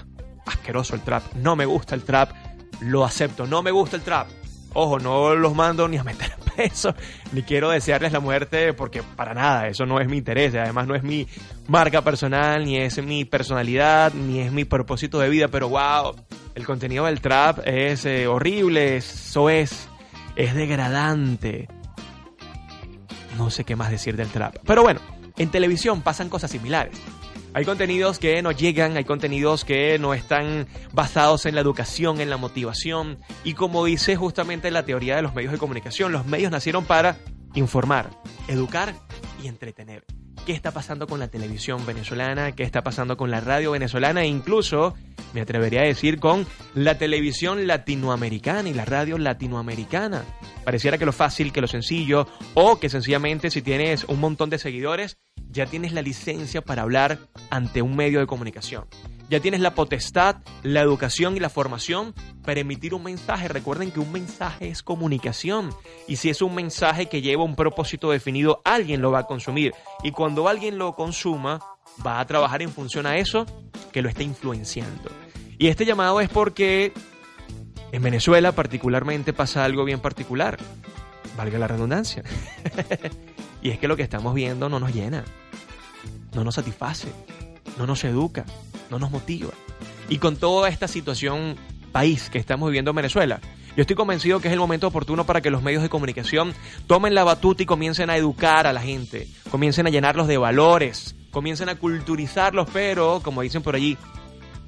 asqueroso 0.47 0.95
el 0.95 1.03
trap, 1.03 1.35
no 1.35 1.57
me 1.57 1.67
gusta 1.67 1.95
el 1.95 2.03
trap, 2.03 2.33
lo 2.81 3.05
acepto, 3.05 3.47
no 3.47 3.63
me 3.63 3.71
gusta 3.71 3.97
el 3.97 4.03
trap. 4.03 4.29
Ojo, 4.73 4.99
no 5.01 5.35
los 5.35 5.55
mando 5.55 5.89
ni 5.89 5.97
a 5.97 6.05
meter 6.05 6.33
peso, 6.57 6.95
ni 7.33 7.43
quiero 7.43 7.71
desearles 7.71 8.13
la 8.13 8.21
muerte 8.21 8.73
porque 8.73 9.03
para 9.03 9.35
nada, 9.35 9.67
eso 9.67 9.85
no 9.85 10.01
es 10.01 10.09
mi 10.09 10.19
interés, 10.19 10.55
además 10.55 10.87
no 10.87 10.95
es 10.95 11.03
mi 11.03 11.27
marca 11.67 12.03
personal, 12.03 12.65
ni 12.65 12.77
es 12.77 13.03
mi 13.03 13.25
personalidad, 13.25 14.13
ni 14.13 14.41
es 14.41 14.53
mi 14.53 14.65
propósito 14.65 15.19
de 15.19 15.29
vida, 15.29 15.49
pero 15.49 15.69
wow, 15.69 16.15
el 16.55 16.65
contenido 16.65 17.07
del 17.07 17.21
trap 17.21 17.67
es 17.67 18.05
eh, 18.05 18.27
horrible, 18.27 18.97
eso 18.97 19.51
es, 19.51 19.89
es 20.37 20.55
degradante. 20.55 21.69
No 23.37 23.51
sé 23.51 23.65
qué 23.65 23.75
más 23.75 23.91
decir 23.91 24.17
del 24.17 24.29
trap. 24.29 24.57
Pero 24.67 24.83
bueno, 24.83 25.01
en 25.37 25.51
televisión 25.51 26.03
pasan 26.03 26.29
cosas 26.29 26.51
similares. 26.51 27.01
Hay 27.53 27.65
contenidos 27.65 28.21
que 28.21 28.41
no 28.43 28.53
llegan, 28.53 28.97
hay 28.97 29.05
contenidos 29.05 29.65
que 29.65 29.99
no 29.99 30.15
están 30.15 30.69
basados 30.93 31.47
en 31.47 31.57
la 31.57 31.61
educación, 31.61 32.21
en 32.21 32.31
la 32.31 32.37
motivación. 32.37 33.19
Y 33.43 33.55
como 33.55 33.85
dice 33.85 34.15
justamente 34.15 34.71
la 34.71 34.85
teoría 34.85 35.17
de 35.17 35.23
los 35.23 35.35
medios 35.35 35.53
de 35.53 35.59
comunicación, 35.59 36.13
los 36.13 36.27
medios 36.27 36.53
nacieron 36.53 36.85
para 36.85 37.17
informar, 37.55 38.11
educar 38.47 38.95
y 39.43 39.49
entretener. 39.49 40.05
¿Qué 40.47 40.53
está 40.53 40.71
pasando 40.73 41.07
con 41.07 41.21
la 41.21 41.29
televisión 41.29 41.85
venezolana? 41.85 42.53
¿Qué 42.53 42.63
está 42.63 42.83
pasando 42.83 43.17
con 43.17 43.31
la 43.31 43.41
radio 43.41 43.73
venezolana? 43.73 44.23
E 44.23 44.27
incluso, 44.27 44.95
me 45.35 45.43
atrevería 45.43 45.83
a 45.83 45.85
decir, 45.85 46.19
con 46.19 46.47
la 46.75 46.97
televisión 46.97 47.67
latinoamericana 47.67 48.69
y 48.69 48.75
la 48.75 48.87
radio 48.87 49.19
latinoamericana. 49.19 50.25
Pareciera 50.65 50.97
que 50.97 51.05
lo 51.05 51.13
fácil, 51.13 51.53
que 51.53 51.61
lo 51.61 51.69
sencillo, 51.69 52.27
o 52.55 52.81
que 52.81 52.89
sencillamente 52.89 53.51
si 53.51 53.61
tienes 53.61 54.05
un 54.05 54.19
montón 54.19 54.49
de 54.49 54.59
seguidores, 54.59 55.19
ya 55.51 55.67
tienes 55.67 55.93
la 55.93 56.03
licencia 56.03 56.63
para 56.63 56.83
hablar 56.83 57.19
ante 57.51 57.83
un 57.83 57.95
medio 57.95 58.21
de 58.21 58.27
comunicación. 58.27 58.87
Ya 59.31 59.39
tienes 59.39 59.61
la 59.61 59.77
potestad, 59.77 60.39
la 60.65 60.81
educación 60.81 61.37
y 61.37 61.41
la 61.41 61.51
formación 61.51 62.15
para 62.45 62.59
emitir 62.59 62.95
un 62.95 63.05
mensaje. 63.05 63.47
Recuerden 63.47 63.93
que 63.93 64.01
un 64.01 64.11
mensaje 64.11 64.69
es 64.69 64.83
comunicación. 64.83 65.71
Y 66.09 66.17
si 66.17 66.31
es 66.31 66.43
un 66.43 66.53
mensaje 66.53 67.07
que 67.07 67.23
lleva 67.23 67.45
un 67.45 67.55
propósito 67.55 68.11
definido, 68.11 68.61
alguien 68.65 69.01
lo 69.01 69.13
va 69.13 69.21
a 69.21 69.27
consumir. 69.29 69.73
Y 70.03 70.11
cuando 70.11 70.49
alguien 70.49 70.79
lo 70.79 70.97
consuma, 70.97 71.61
va 72.05 72.19
a 72.19 72.27
trabajar 72.27 72.61
en 72.61 72.71
función 72.71 73.07
a 73.07 73.19
eso 73.19 73.47
que 73.93 74.03
lo 74.03 74.09
está 74.09 74.25
influenciando. 74.25 75.13
Y 75.59 75.69
este 75.69 75.85
llamado 75.85 76.21
es 76.21 76.29
porque 76.29 76.93
en 77.93 78.03
Venezuela 78.03 78.51
particularmente 78.51 79.33
pasa 79.33 79.65
algo 79.65 79.85
bien 79.85 80.01
particular. 80.01 80.59
Valga 81.37 81.57
la 81.57 81.69
redundancia. 81.69 82.25
y 83.63 83.71
es 83.71 83.79
que 83.79 83.87
lo 83.87 83.97
que 83.97 84.03
estamos 84.03 84.35
viendo 84.35 84.69
no 84.69 84.81
nos 84.81 84.93
llena, 84.93 85.25
no 86.35 86.43
nos 86.43 86.57
satisface, 86.57 87.13
no 87.79 87.87
nos 87.87 88.03
educa, 88.03 88.45
no 88.91 88.99
nos 88.99 89.11
motiva. 89.11 89.51
Y 90.09 90.19
con 90.19 90.37
toda 90.37 90.69
esta 90.69 90.89
situación 90.89 91.57
país 91.93 92.31
que 92.31 92.39
estamos 92.39 92.69
viviendo 92.69 92.91
en 92.91 92.97
Venezuela, 92.97 93.41
yo 93.77 93.83
estoy 93.83 93.97
convencido 93.97 94.41
que 94.41 94.49
es 94.49 94.53
el 94.53 94.61
momento 94.61 94.89
oportuno 94.89 95.25
para 95.25 95.41
que 95.41 95.51
los 95.51 95.63
medios 95.63 95.83
de 95.83 95.89
comunicación 95.89 96.55
tomen 96.87 97.15
la 97.15 97.25
batuta 97.25 97.63
y 97.63 97.67
comiencen 97.67 98.11
a 98.11 98.17
educar 98.17 98.67
a 98.67 98.73
la 98.73 98.81
gente, 98.81 99.29
comiencen 99.51 99.87
a 99.87 99.91
llenarlos 99.91 100.27
de 100.27 100.39
valores, 100.39 101.15
comiencen 101.31 101.69
a 101.69 101.77
culturizarlos, 101.77 102.69
pero, 102.73 103.21
como 103.23 103.43
dicen 103.43 103.63
por 103.63 103.77
allí, 103.77 103.97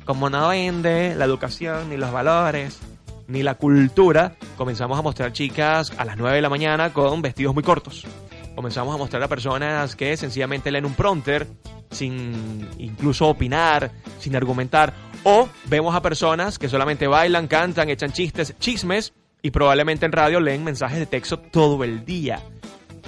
como 0.04 0.30
no 0.30 0.48
vende 0.48 1.14
la 1.16 1.24
educación 1.24 1.90
ni 1.90 1.96
los 1.96 2.12
valores, 2.12 2.78
ni 3.26 3.42
la 3.42 3.54
cultura, 3.54 4.36
comenzamos 4.56 4.98
a 4.98 5.02
mostrar 5.02 5.32
chicas 5.32 5.92
a 5.96 6.04
las 6.04 6.16
9 6.16 6.36
de 6.36 6.42
la 6.42 6.48
mañana 6.48 6.92
con 6.92 7.22
vestidos 7.22 7.54
muy 7.54 7.62
cortos. 7.62 8.06
Comenzamos 8.54 8.94
a 8.94 8.98
mostrar 8.98 9.22
a 9.22 9.28
personas 9.28 9.96
que 9.96 10.16
sencillamente 10.16 10.70
leen 10.70 10.84
un 10.84 10.94
prompter 10.94 11.46
sin 11.92 12.68
incluso 12.78 13.28
opinar, 13.28 13.90
sin 14.18 14.34
argumentar. 14.37 14.92
O 15.25 15.49
vemos 15.66 15.94
a 15.94 16.02
personas 16.02 16.58
que 16.58 16.68
solamente 16.68 17.06
bailan, 17.06 17.46
cantan, 17.46 17.88
echan 17.88 18.12
chistes, 18.12 18.56
chismes 18.58 19.12
y 19.40 19.50
probablemente 19.50 20.06
en 20.06 20.12
radio 20.12 20.40
leen 20.40 20.64
mensajes 20.64 20.99
de 20.99 21.06
texto 21.06 21.38
todo 21.38 21.84
el 21.84 22.04
día. 22.04 22.40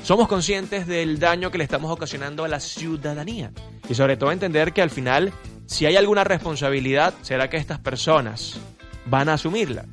Somos 0.02 0.28
conscientes 0.28 0.86
del 0.86 1.18
daño 1.18 1.50
que 1.50 1.58
le 1.58 1.64
estamos 1.64 1.90
ocasionando 1.90 2.44
a 2.44 2.48
la 2.48 2.60
ciudadanía 2.60 3.50
y 3.88 3.94
sobre 3.94 4.16
todo 4.16 4.32
entender 4.32 4.72
que 4.72 4.82
al 4.82 4.90
final, 4.90 5.32
si 5.66 5.86
hay 5.86 5.96
alguna 5.96 6.24
responsabilidad, 6.24 7.14
será 7.22 7.48
que 7.48 7.56
estas 7.56 7.78
personas 7.78 8.60
van 9.06 9.28
a 9.28 9.34
asumirla. 9.34 9.86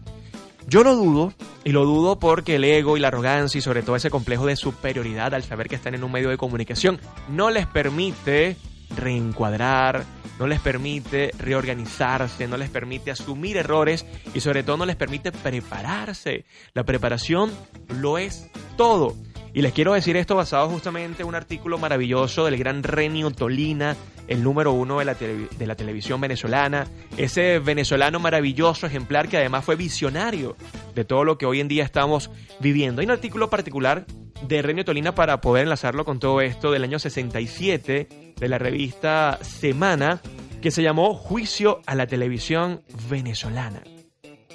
Yo 0.68 0.84
lo 0.84 0.96
dudo, 0.96 1.34
y 1.64 1.72
lo 1.72 1.86
dudo 1.86 2.20
porque 2.20 2.56
el 2.56 2.64
ego 2.64 2.98
y 2.98 3.00
la 3.00 3.10
arrogancia 3.10 3.60
y 3.60 3.62
sobre 3.62 3.84
todo 3.84 3.96
ese 3.96 4.10
complejo 4.10 4.48
de 4.48 4.56
superioridad 4.56 5.34
al 5.34 5.44
saber 5.44 5.68
que 5.68 5.76
están 5.76 5.96
en 5.96 6.04
un 6.04 6.12
medio 6.12 6.30
de 6.30 6.38
comunicación 6.38 7.00
no 7.30 7.52
les 7.52 7.68
permite 7.68 8.58
reencuadrar, 8.96 10.06
no 10.40 10.48
les 10.48 10.60
permite 10.60 11.32
reorganizarse, 11.38 12.48
no 12.48 12.58
les 12.58 12.70
permite 12.70 13.12
asumir 13.12 13.58
errores 13.58 14.06
y 14.34 14.40
sobre 14.40 14.64
todo 14.64 14.78
no 14.78 14.86
les 14.86 14.96
permite 14.96 15.32
prepararse. 15.32 16.46
La 16.74 16.84
preparación 16.84 17.52
lo 17.90 18.18
es 18.18 18.50
todo. 18.76 19.16
Y 19.54 19.62
les 19.62 19.74
quiero 19.74 19.94
decir 19.94 20.16
esto 20.16 20.36
basado 20.36 20.70
justamente 20.70 21.24
en 21.24 21.28
un 21.28 21.36
artículo 21.36 21.78
maravilloso 21.78 22.46
del 22.46 22.58
gran 22.58 22.84
Renio 22.84 23.32
Tolina, 23.32 23.98
el 24.28 24.44
número 24.44 24.72
uno 24.72 25.00
de 25.00 25.06
la, 25.06 25.14
de 25.14 25.68
la 25.68 25.76
televisión 25.76 26.22
venezolana, 26.22 26.88
ese 27.18 27.60
venezolano 27.60 28.20
maravilloso 28.20 28.88
ejemplar 28.88 29.28
que 29.28 29.38
además 29.38 29.66
fue 29.66 29.76
visionario 29.76 30.56
de 30.96 31.04
todo 31.04 31.26
lo 31.26 31.38
que 31.38 31.46
hoy 31.46 31.60
en 31.60 31.68
día 31.68 31.84
estamos 31.84 32.32
viviendo. 32.62 33.02
Hay 33.02 33.08
un 33.08 33.12
artículo 33.12 33.50
particular 33.50 34.06
de 34.48 34.62
Renio 34.62 34.86
Tolina 34.86 35.16
para 35.16 35.42
poder 35.42 35.64
enlazarlo 35.64 36.06
con 36.06 36.20
todo 36.20 36.42
esto 36.42 36.72
del 36.72 36.84
año 36.84 37.00
67 37.00 38.34
de 38.36 38.48
la 38.48 38.58
revista 38.58 39.40
Semana 39.42 40.22
que 40.62 40.72
se 40.72 40.84
llamó 40.84 41.16
Juicio 41.16 41.82
a 41.86 41.96
la 41.96 42.08
televisión 42.08 42.82
venezolana. 43.10 43.84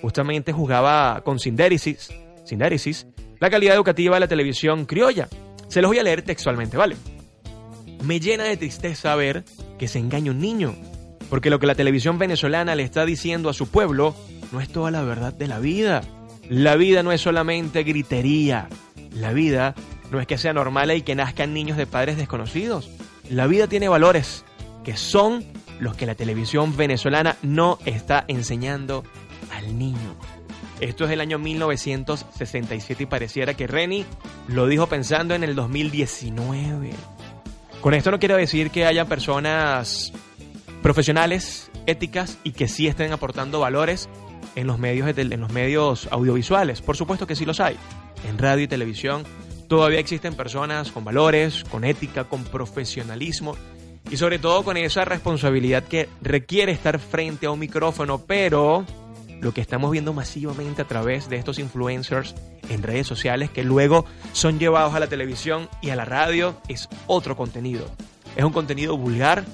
Justamente 0.01 0.53
jugaba 0.53 1.23
con 1.25 1.39
sindérisis, 1.39 2.11
la 3.41 3.51
calidad 3.51 3.75
educativa 3.75 4.15
de 4.17 4.21
la 4.21 4.29
televisión 4.29 4.87
criolla. 4.87 5.29
Se 5.69 5.83
los 5.83 5.89
voy 5.89 5.99
a 5.99 6.03
leer 6.03 6.23
textualmente, 6.23 6.77
¿vale? 6.77 6.97
Me 8.05 8.21
llena 8.21 8.45
de 8.45 8.57
tristeza 8.57 9.17
ver 9.17 9.45
que 9.79 9.89
se 9.89 9.99
engaña 9.99 10.31
un 10.31 10.41
niño, 10.41 10.75
porque 11.29 11.51
lo 11.51 11.59
que 11.59 11.67
la 11.67 11.75
televisión 11.75 12.19
venezolana 12.19 12.75
le 12.75 12.85
está 12.85 13.05
diciendo 13.05 13.49
a 13.49 13.55
su 13.55 13.69
pueblo 13.69 14.15
no 14.53 14.61
es 14.61 14.69
toda 14.69 14.91
la 14.91 15.03
verdad 15.03 15.33
de 15.33 15.49
la 15.49 15.59
vida. 15.59 16.03
La 16.49 16.77
vida 16.77 17.03
no 17.03 17.11
es 17.11 17.21
solamente 17.21 17.83
gritería. 17.83 18.69
La 19.17 19.33
vida 19.33 19.75
no 20.11 20.21
es 20.21 20.27
que 20.27 20.39
sea 20.39 20.53
normal 20.53 20.91
y 20.93 21.03
que 21.03 21.15
nazcan 21.15 21.55
niños 21.55 21.77
de 21.77 21.87
padres 21.87 22.17
desconocidos. 22.17 22.91
La 23.31 23.47
vida 23.47 23.67
tiene 23.67 23.89
valores 23.89 24.45
que 24.85 24.97
son 24.97 25.45
los 25.81 25.97
que 25.97 26.07
la 26.07 26.15
televisión 26.15 26.77
venezolana 26.77 27.37
no 27.43 27.79
está 27.87 28.25
enseñando 28.29 29.05
al 29.53 29.79
niño. 29.79 30.17
Esto 30.81 31.05
es 31.05 31.11
del 31.11 31.23
año 31.23 31.39
1967 31.39 33.05
y 33.05 33.07
pareciera 33.07 33.55
que 33.55 33.67
Reni 33.67 34.05
lo 34.49 34.67
dijo 34.67 34.87
pensando 34.87 35.35
en 35.35 35.43
el 35.43 35.55
2019. 35.55 36.91
Con 37.81 37.95
esto 37.95 38.11
no 38.11 38.19
quiero 38.19 38.37
decir 38.37 38.71
que 38.71 38.85
haya 38.85 39.07
personas 39.07 40.13
profesionales, 40.83 41.71
éticas 41.87 42.39
y 42.45 42.53
que 42.53 42.69
sí 42.69 42.87
estén 42.87 43.13
aportando 43.13 43.61
valores 43.61 44.11
en 44.55 44.67
los 44.67 44.79
medios, 44.79 45.17
en 45.17 45.41
los 45.41 45.53
medios 45.53 46.07
audiovisuales. 46.11 46.83
Por 46.83 46.97
supuesto 46.97 47.27
que 47.27 47.35
sí 47.35 47.47
los 47.47 47.61
hay. 47.61 47.77
En 48.27 48.39
radio 48.39 48.65
y 48.65 48.69
televisión 48.69 49.25
todavía 49.69 50.01
existen 50.01 50.35
personas 50.35 50.91
con 50.91 51.05
valores, 51.05 51.65
con 51.65 51.85
ética, 51.85 52.25
con 52.25 52.45
profesionalismo 52.45 53.57
y 54.11 54.17
sobre 54.17 54.39
todo 54.39 54.65
con 54.65 54.77
esa 54.77 55.05
responsabilidad 55.05 55.85
que 55.85 56.09
requiere 56.21 56.73
estar 56.73 56.99
frente 56.99 57.47
a 57.47 57.51
un 57.51 57.59
micrófono, 57.61 58.19
pero 58.19 58.85
lo 59.41 59.53
que 59.53 59.61
estamos 59.61 59.91
viendo 59.91 60.13
masivamente 60.13 60.83
a 60.83 60.87
través 60.87 61.29
de 61.29 61.37
estos 61.37 61.59
influencers 61.59 62.35
en 62.69 62.83
redes 62.83 63.07
sociales 63.07 63.51
que 63.51 63.63
luego 63.63 64.05
son 64.33 64.59
llevados 64.59 64.95
a 64.95 65.01
la 65.01 65.07
televisión 65.07 65.69
y 65.81 65.91
a 65.91 65.97
la 65.97 66.05
radio 66.05 66.61
es 66.69 66.89
otro 67.07 67.37
contenido. 67.37 67.87
Es 68.35 68.45
un 68.45 68.53
contenido 68.53 68.97
vulgar, 68.97 69.45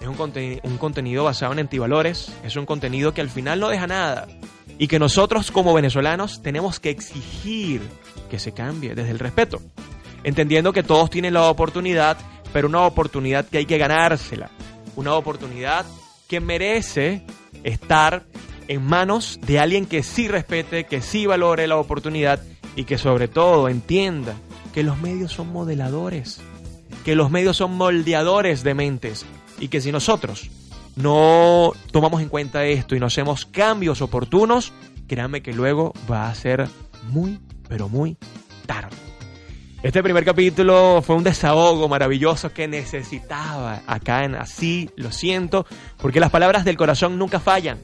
es 0.00 0.08
un, 0.08 0.78
contenido 0.78 1.24
basado 1.24 1.52
en 1.52 1.60
antivalores, 1.60 2.32
es 2.44 2.56
un 2.56 2.66
contenido 2.66 3.14
que 3.14 3.20
al 3.20 3.30
final 3.30 3.60
no 3.60 3.68
deja 3.68 3.86
nada 3.86 4.26
y 4.78 4.88
que 4.88 4.98
nosotros 4.98 5.50
como 5.50 5.74
venezolanos 5.74 6.42
tenemos 6.42 6.80
que 6.80 6.90
exigir 6.90 7.80
que 8.30 8.38
se 8.38 8.52
cambie 8.52 8.94
desde 8.94 9.10
el 9.10 9.18
respeto, 9.18 9.60
entendiendo 10.24 10.72
que 10.72 10.82
todos 10.82 11.10
tienen 11.10 11.34
la 11.34 11.44
oportunidad, 11.44 12.18
pero 12.52 12.68
una 12.68 12.82
oportunidad 12.82 13.46
que 13.46 13.58
hay 13.58 13.66
que 13.66 13.78
ganársela, 13.78 14.50
una 14.96 15.14
oportunidad 15.14 15.86
que 16.28 16.40
merece 16.40 17.22
estar 17.62 18.24
en 18.68 18.84
manos 18.84 19.38
de 19.46 19.60
alguien 19.60 19.86
que 19.86 20.02
sí 20.02 20.28
respete, 20.28 20.84
que 20.84 21.00
sí 21.00 21.26
valore 21.26 21.66
la 21.66 21.76
oportunidad 21.76 22.42
y 22.74 22.84
que 22.84 22.98
sobre 22.98 23.28
todo 23.28 23.68
entienda 23.68 24.34
que 24.74 24.82
los 24.82 24.98
medios 24.98 25.32
son 25.32 25.52
modeladores, 25.52 26.40
que 27.04 27.14
los 27.14 27.30
medios 27.30 27.56
son 27.56 27.76
moldeadores 27.76 28.62
de 28.62 28.74
mentes 28.74 29.24
y 29.58 29.68
que 29.68 29.80
si 29.80 29.92
nosotros 29.92 30.50
no 30.96 31.72
tomamos 31.92 32.20
en 32.22 32.28
cuenta 32.28 32.64
esto 32.64 32.96
y 32.96 33.00
no 33.00 33.06
hacemos 33.06 33.46
cambios 33.46 34.02
oportunos, 34.02 34.72
créanme 35.06 35.42
que 35.42 35.52
luego 35.52 35.92
va 36.10 36.28
a 36.28 36.34
ser 36.34 36.68
muy, 37.10 37.40
pero 37.68 37.88
muy 37.88 38.16
tarde. 38.66 38.96
Este 39.82 40.02
primer 40.02 40.24
capítulo 40.24 41.00
fue 41.02 41.14
un 41.14 41.22
desahogo 41.22 41.88
maravilloso 41.88 42.52
que 42.52 42.66
necesitaba 42.66 43.82
acá 43.86 44.24
en 44.24 44.34
Así, 44.34 44.90
lo 44.96 45.12
siento, 45.12 45.66
porque 45.98 46.18
las 46.18 46.30
palabras 46.30 46.64
del 46.64 46.76
corazón 46.76 47.18
nunca 47.18 47.38
fallan 47.38 47.78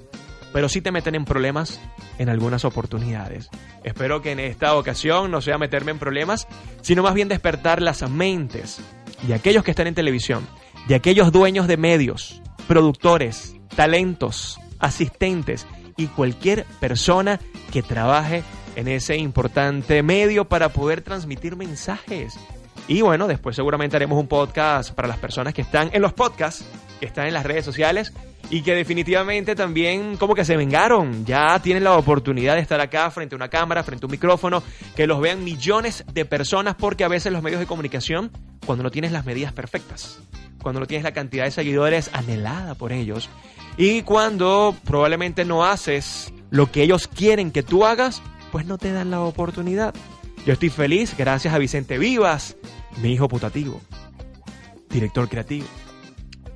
pero 0.52 0.68
sí 0.68 0.80
te 0.80 0.92
meten 0.92 1.14
en 1.14 1.24
problemas 1.24 1.80
en 2.18 2.28
algunas 2.28 2.64
oportunidades. 2.64 3.48
Espero 3.84 4.22
que 4.22 4.32
en 4.32 4.40
esta 4.40 4.76
ocasión 4.76 5.30
no 5.30 5.40
sea 5.40 5.58
meterme 5.58 5.90
en 5.90 5.98
problemas, 5.98 6.46
sino 6.82 7.02
más 7.02 7.14
bien 7.14 7.28
despertar 7.28 7.80
las 7.80 8.08
mentes 8.08 8.80
de 9.22 9.34
aquellos 9.34 9.64
que 9.64 9.70
están 9.70 9.86
en 9.86 9.94
televisión, 9.94 10.46
de 10.88 10.94
aquellos 10.94 11.32
dueños 11.32 11.66
de 11.66 11.76
medios, 11.76 12.41
productores, 12.68 13.56
talentos, 13.74 14.60
asistentes 14.78 15.66
y 15.96 16.06
cualquier 16.06 16.64
persona 16.80 17.40
que 17.72 17.82
trabaje 17.82 18.42
en 18.76 18.88
ese 18.88 19.16
importante 19.16 20.02
medio 20.02 20.48
para 20.48 20.70
poder 20.70 21.02
transmitir 21.02 21.56
mensajes. 21.56 22.38
Y 22.88 23.00
bueno, 23.00 23.28
después 23.28 23.56
seguramente 23.56 23.96
haremos 23.96 24.18
un 24.18 24.26
podcast 24.26 24.92
para 24.92 25.08
las 25.08 25.18
personas 25.18 25.54
que 25.54 25.62
están 25.62 25.90
en 25.92 26.02
los 26.02 26.12
podcasts, 26.12 26.64
que 27.00 27.06
están 27.06 27.26
en 27.26 27.34
las 27.34 27.46
redes 27.46 27.64
sociales 27.64 28.12
y 28.50 28.62
que 28.62 28.74
definitivamente 28.74 29.54
también 29.54 30.16
como 30.16 30.34
que 30.34 30.44
se 30.44 30.56
vengaron, 30.56 31.24
ya 31.24 31.58
tienen 31.60 31.84
la 31.84 31.96
oportunidad 31.96 32.54
de 32.54 32.60
estar 32.60 32.80
acá 32.80 33.10
frente 33.10 33.34
a 33.34 33.36
una 33.36 33.48
cámara, 33.48 33.82
frente 33.82 34.04
a 34.04 34.08
un 34.08 34.12
micrófono, 34.12 34.62
que 34.94 35.06
los 35.06 35.20
vean 35.20 35.42
millones 35.42 36.04
de 36.12 36.24
personas 36.24 36.74
porque 36.74 37.04
a 37.04 37.08
veces 37.08 37.32
los 37.32 37.42
medios 37.42 37.60
de 37.60 37.66
comunicación, 37.66 38.30
cuando 38.66 38.82
no 38.82 38.90
tienes 38.90 39.12
las 39.12 39.24
medidas 39.24 39.52
perfectas, 39.52 40.20
cuando 40.60 40.80
no 40.80 40.86
tienes 40.86 41.04
la 41.04 41.12
cantidad 41.12 41.44
de 41.44 41.50
seguidores 41.50 42.10
anhelada 42.12 42.74
por 42.74 42.92
ellos 42.92 43.30
y 43.76 44.02
cuando 44.02 44.76
probablemente 44.84 45.44
no 45.44 45.64
haces 45.64 46.32
lo 46.50 46.70
que 46.70 46.82
ellos 46.82 47.08
quieren 47.08 47.52
que 47.52 47.62
tú 47.62 47.86
hagas, 47.86 48.22
pues 48.50 48.66
no 48.66 48.76
te 48.76 48.92
dan 48.92 49.10
la 49.10 49.20
oportunidad. 49.20 49.94
Yo 50.44 50.52
estoy 50.52 50.70
feliz 50.70 51.14
gracias 51.16 51.54
a 51.54 51.58
Vicente 51.58 51.98
Vivas, 51.98 52.56
mi 53.00 53.12
hijo 53.12 53.28
putativo, 53.28 53.80
director 54.90 55.28
creativo, 55.28 55.66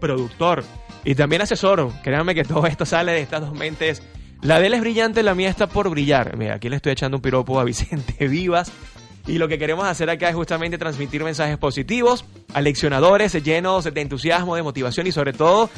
productor, 0.01 0.65
y 1.05 1.15
también 1.15 1.43
asesoro. 1.43 1.93
Créanme 2.03 2.35
que 2.35 2.43
todo 2.43 2.67
esto 2.67 2.85
sale 2.85 3.13
de 3.13 3.21
estas 3.21 3.43
dos 3.43 3.53
mentes. 3.53 4.03
La 4.43 4.59
de 4.59 4.67
él 4.67 4.75
es 4.75 4.81
brillante, 4.81 5.23
la 5.23 5.37
mía 5.37 5.49
está 5.49 5.69
por 5.69 5.89
brillar. 5.89 6.37
Mira, 6.37 6.57
aquí 6.57 6.69
le 6.69 6.77
estoy 6.77 6.93
echando 6.93 7.17
un 7.17 7.23
piropo 7.23 7.61
a 7.61 7.65
Vicente 7.65 8.27
Vivas. 8.29 8.73
Y 9.29 9.39
lo 9.39 9.47
que 9.47 9.59
queremos 9.59 9.87
hacer 9.87 10.11
acá 10.11 10.29
es 10.29 10.35
justamente 10.35 10.79
transmitir 10.79 11.23
mensajes 11.23 11.57
positivos 11.59 12.25
a 12.55 12.61
leccionadores 12.61 13.33
llenos 13.43 13.85
de 13.85 14.01
entusiasmo, 14.01 14.57
de 14.57 14.63
motivación 14.65 15.07
y 15.07 15.13
sobre 15.13 15.33
todo 15.33 15.71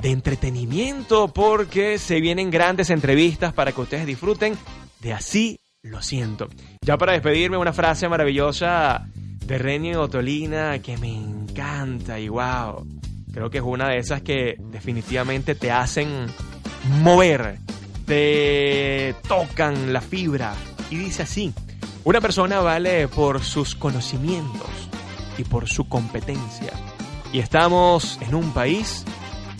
de 0.00 0.10
entretenimiento, 0.10 1.28
porque 1.28 1.98
se 1.98 2.20
vienen 2.20 2.50
grandes 2.50 2.90
entrevistas 2.90 3.52
para 3.52 3.70
que 3.70 3.80
ustedes 3.80 4.06
disfruten 4.06 4.56
de 5.00 5.12
así 5.12 5.58
lo 5.84 6.02
siento. 6.02 6.48
Ya 6.80 6.98
para 6.98 7.12
despedirme, 7.12 7.56
una 7.56 7.72
frase 7.72 8.08
maravillosa 8.08 9.06
de 9.46 9.58
Renio 9.58 10.02
Otolina 10.02 10.80
que 10.80 10.96
me 10.96 11.14
encanta 11.14 12.18
y 12.18 12.28
wow. 12.28 12.86
Creo 13.32 13.50
que 13.50 13.58
es 13.58 13.64
una 13.64 13.88
de 13.88 13.98
esas 13.98 14.22
que 14.22 14.56
definitivamente 14.58 15.54
te 15.54 15.70
hacen 15.70 16.26
mover, 17.02 17.58
te 18.06 19.14
tocan 19.28 19.92
la 19.92 20.00
fibra 20.00 20.54
y 20.90 20.96
dice 20.96 21.24
así, 21.24 21.52
una 22.04 22.20
persona 22.20 22.60
vale 22.60 23.08
por 23.08 23.42
sus 23.42 23.74
conocimientos 23.74 24.70
y 25.36 25.44
por 25.44 25.68
su 25.68 25.88
competencia. 25.88 26.72
Y 27.32 27.40
estamos 27.40 28.18
en 28.22 28.34
un 28.34 28.52
país 28.52 29.04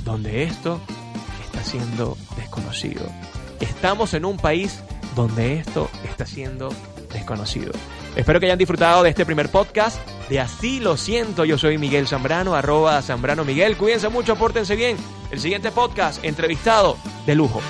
donde 0.04 0.45
esto 0.45 0.81
está 1.45 1.62
siendo 1.64 2.16
desconocido. 2.37 3.07
Estamos 3.61 4.14
en 4.14 4.25
un 4.25 4.37
país 4.37 4.83
donde 5.14 5.54
esto 5.54 5.90
está 6.04 6.26
siendo 6.26 6.71
desconocido. 7.12 7.73
Espero 8.16 8.40
que 8.40 8.47
hayan 8.47 8.59
disfrutado 8.59 9.02
de 9.02 9.11
este 9.11 9.25
primer 9.25 9.50
podcast 9.50 9.99
de 10.28 10.40
Así 10.40 10.80
lo 10.80 10.97
siento. 10.97 11.44
Yo 11.44 11.59
soy 11.59 11.78
Miguel 11.78 12.06
Zambrano, 12.06 12.54
arroba 12.54 13.00
Zambrano 13.02 13.44
Miguel. 13.44 13.76
Cuídense 13.76 14.09
mucho, 14.09 14.37
pórtense 14.37 14.76
bien. 14.76 14.97
El 15.30 15.40
siguiente 15.40 15.71
podcast, 15.71 16.25
entrevistado 16.25 16.97
de 17.26 17.35
lujo. 17.35 17.61